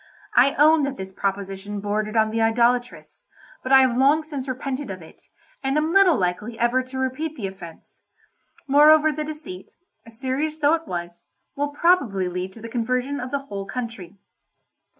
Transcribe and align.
I 0.33 0.55
own 0.55 0.81
that 0.85 0.97
this 0.97 1.11
proposition 1.11 1.79
bordered 1.79 2.17
on 2.17 2.31
the 2.31 2.41
idolatrous, 2.41 3.23
but 3.61 3.71
I 3.71 3.81
have 3.81 3.95
long 3.95 4.23
since 4.23 4.47
repented 4.49 4.89
of 4.89 4.99
it, 5.03 5.21
and 5.63 5.77
am 5.77 5.91
little 5.93 6.15
likely 6.17 6.57
ever 6.57 6.81
to 6.81 6.97
repeat 6.97 7.35
the 7.35 7.45
offence. 7.45 7.99
Moreover 8.67 9.11
the 9.11 9.23
deceit, 9.23 9.73
serious 10.07 10.57
though 10.57 10.73
it 10.73 10.87
was, 10.87 11.27
will 11.55 11.69
probably 11.69 12.27
lead 12.27 12.51
to 12.53 12.61
the 12.61 12.67
conversion 12.67 13.19
of 13.19 13.29
the 13.29 13.45
whole 13.45 13.67
country. 13.67 14.17